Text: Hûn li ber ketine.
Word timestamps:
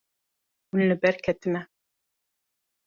Hûn 0.69 0.81
li 0.89 0.95
ber 1.01 1.15
ketine. 1.25 1.61